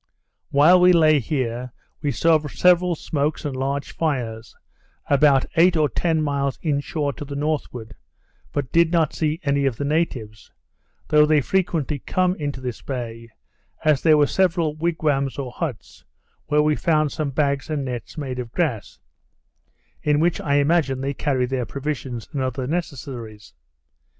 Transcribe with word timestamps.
While 0.49 0.81
we 0.81 0.93
lay 0.93 1.19
here, 1.19 1.73
we 2.01 2.09
saw 2.11 2.39
several 2.47 2.95
smokes 2.95 3.45
and 3.45 3.55
large 3.55 3.95
fires, 3.95 4.55
about 5.11 5.45
eight 5.57 5.77
or 5.77 5.89
ten 5.89 6.23
miles 6.23 6.57
in 6.63 6.79
shore 6.79 7.13
to 7.13 7.23
the 7.23 7.35
northward, 7.35 7.93
but 8.51 8.71
did 8.71 8.91
not 8.91 9.13
see 9.13 9.39
any 9.43 9.67
of 9.67 9.75
the 9.77 9.85
natives; 9.85 10.51
though 11.09 11.27
they 11.27 11.39
frequently 11.39 11.99
come 11.99 12.33
into 12.37 12.59
this 12.59 12.81
bay, 12.81 13.29
as 13.85 14.01
there 14.01 14.17
were 14.17 14.25
several 14.25 14.73
wigwams 14.75 15.37
or 15.37 15.51
huts, 15.51 16.03
where 16.47 16.63
we 16.63 16.75
found 16.75 17.11
some 17.11 17.29
bags 17.29 17.69
and 17.69 17.85
nets 17.85 18.17
made 18.17 18.39
of 18.39 18.51
grass, 18.51 18.97
in 20.01 20.19
which 20.19 20.41
I 20.41 20.55
imagine 20.55 21.01
they 21.01 21.13
carry 21.13 21.45
their 21.45 21.67
provisions 21.67 22.27
and 22.33 22.41
other 22.41 22.65
necessaries. 22.65 23.53